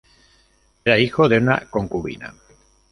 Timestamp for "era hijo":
0.83-1.29